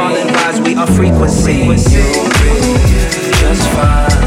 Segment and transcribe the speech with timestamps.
[0.00, 1.64] fall and rise, we are frequency.
[3.40, 4.19] just fine.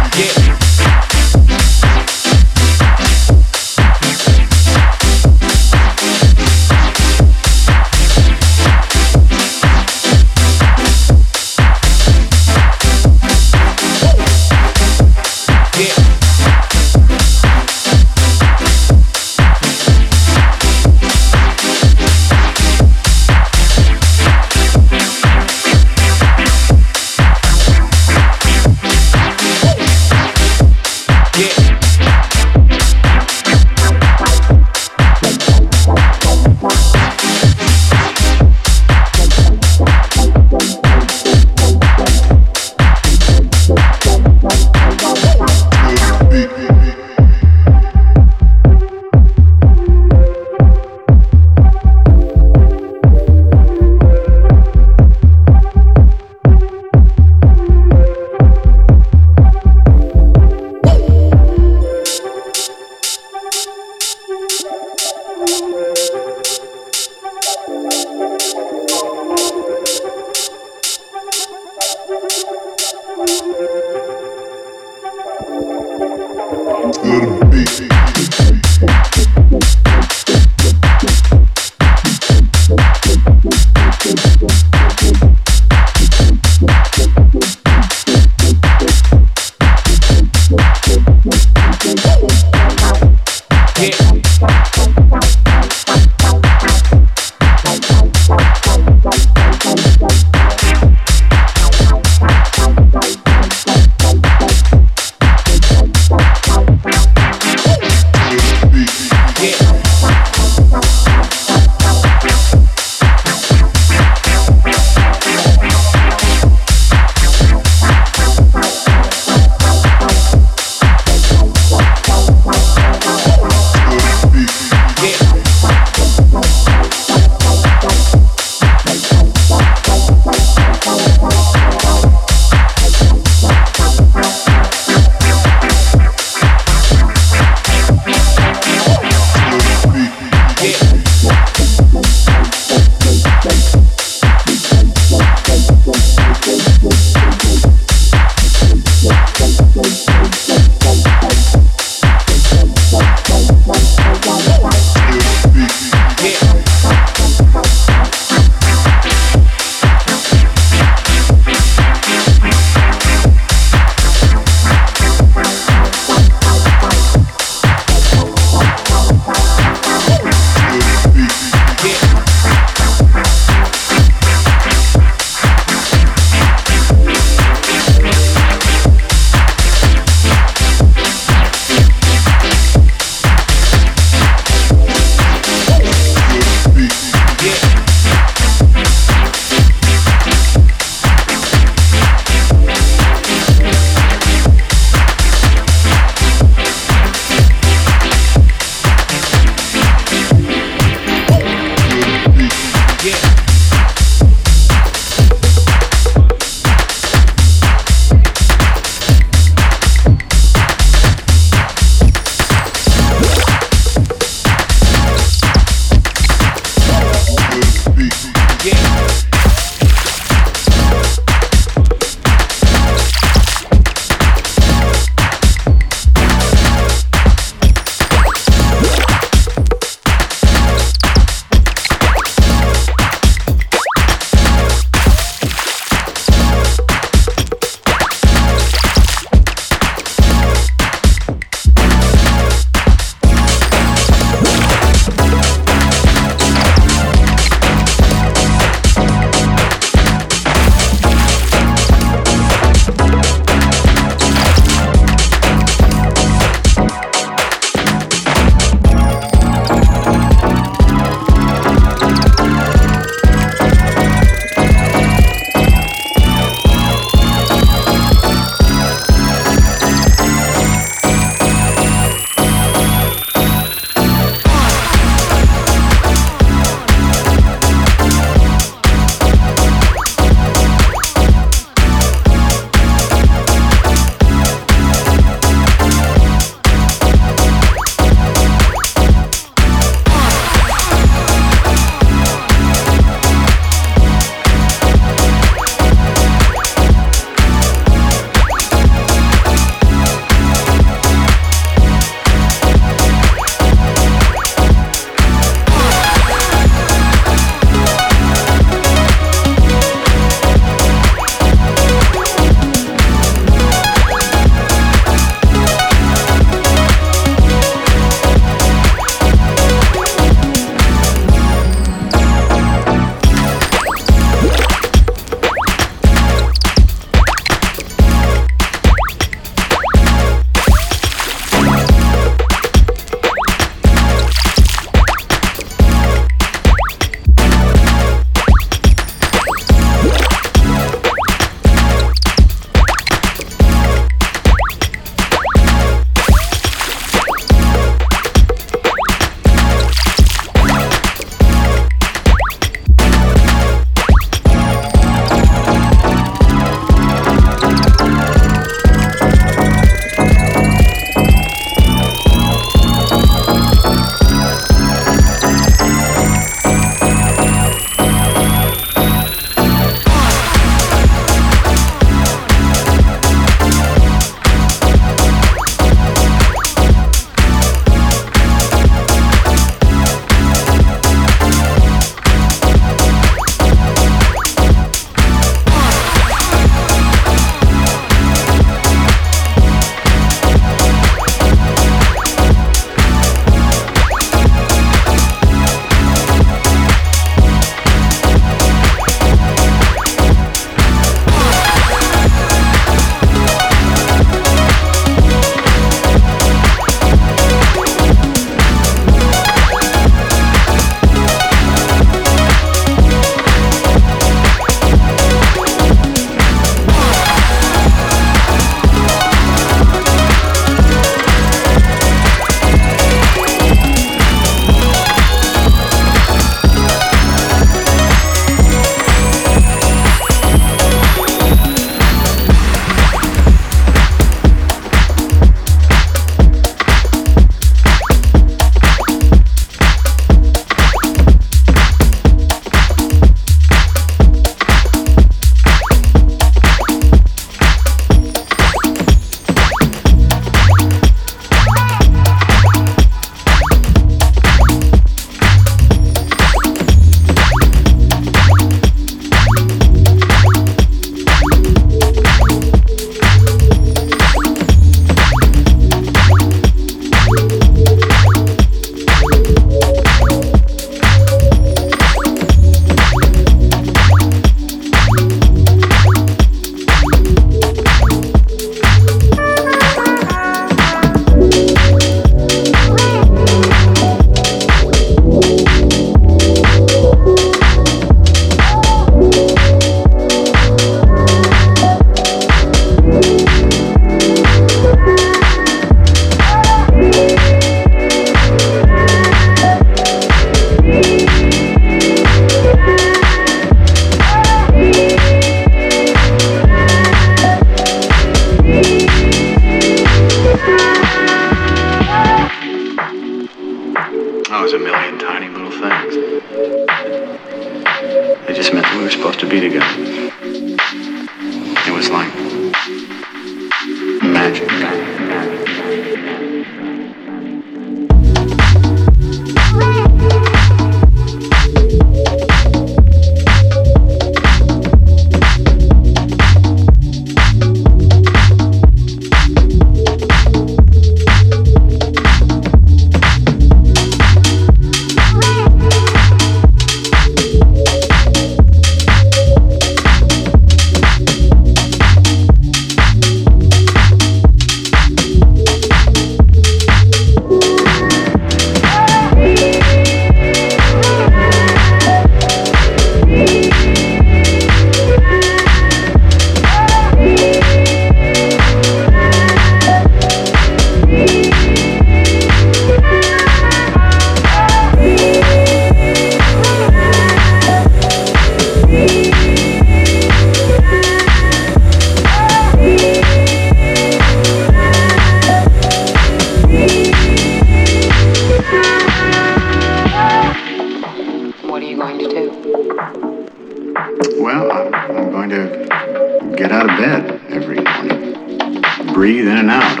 [599.31, 600.00] Breathe in and out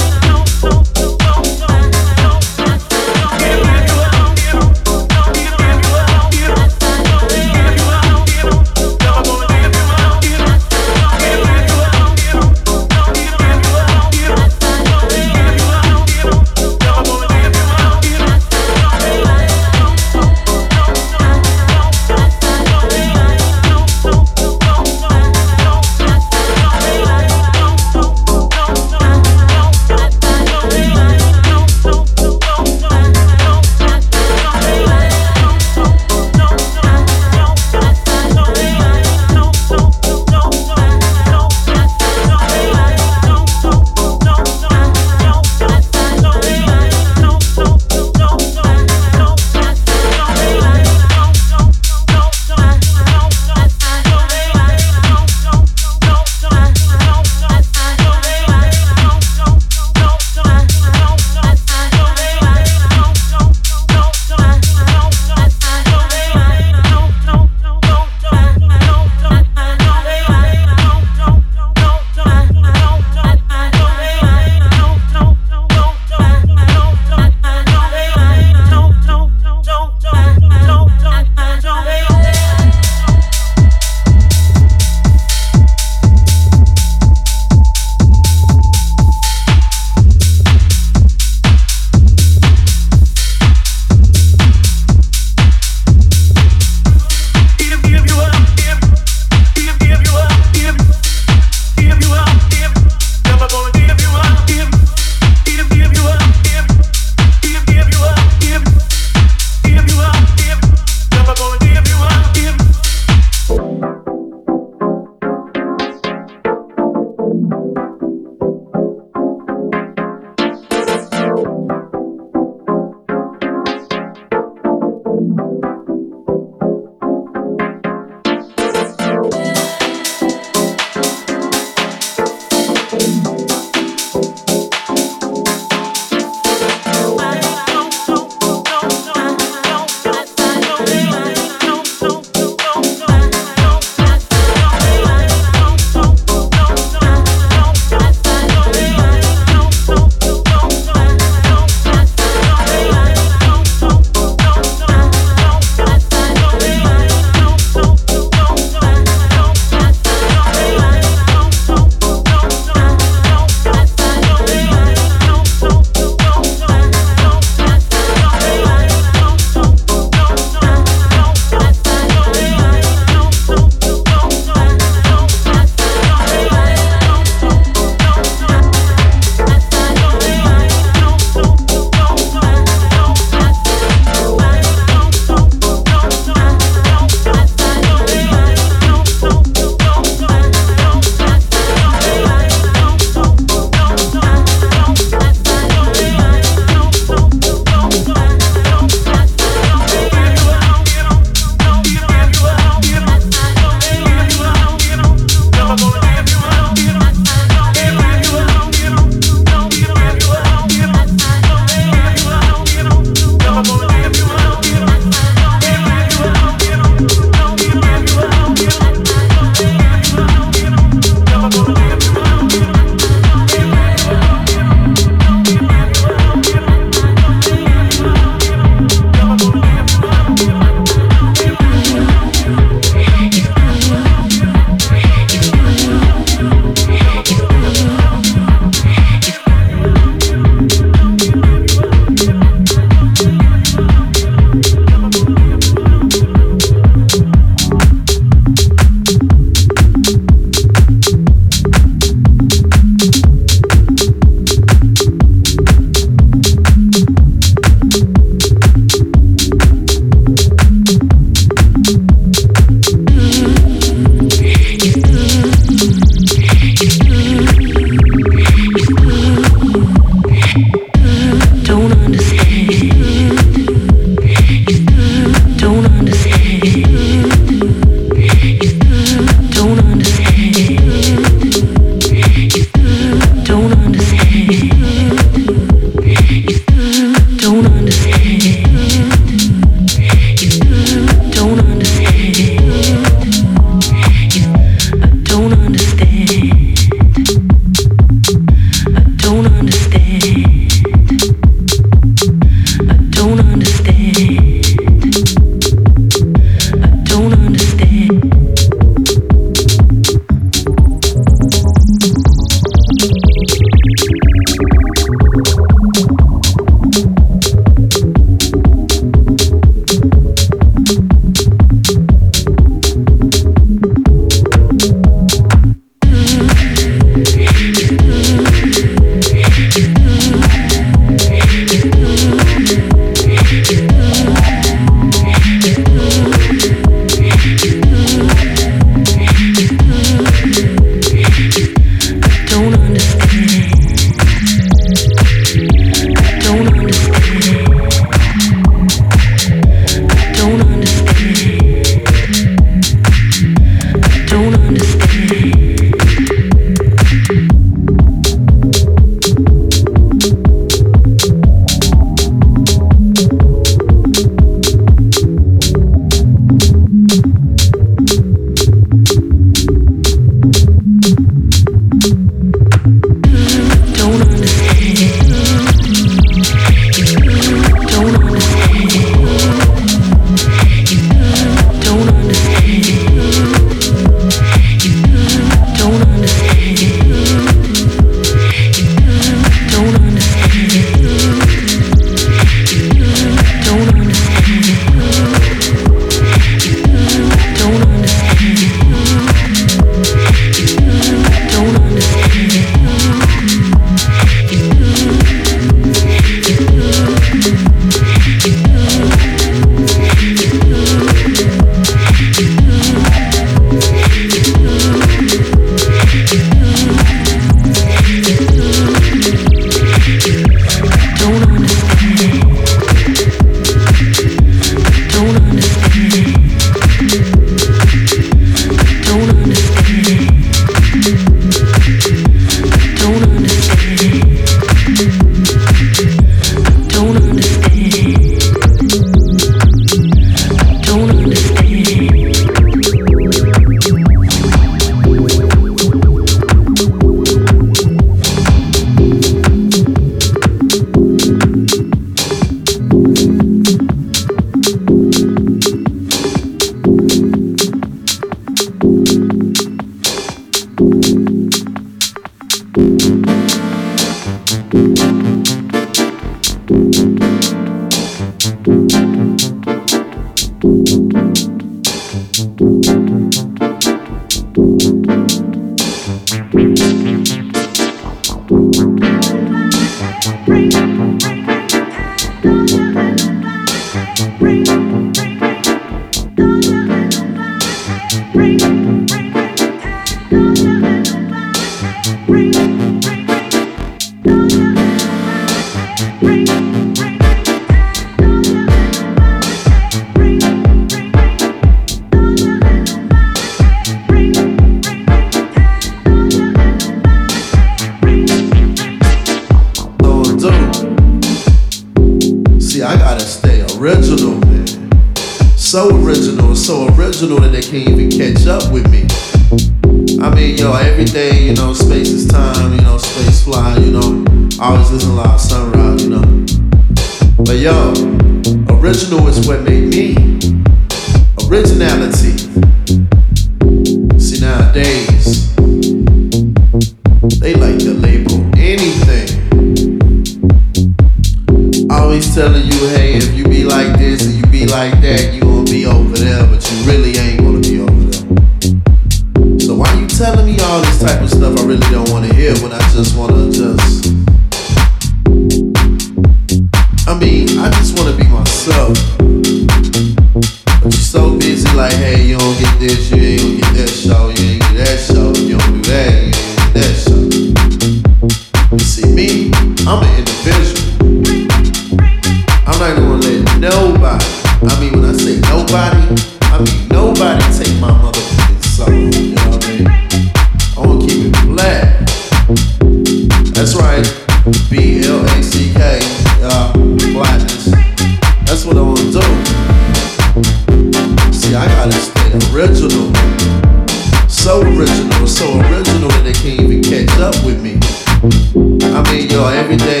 [599.71, 600.00] every day,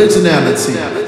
[0.00, 0.99] Originality.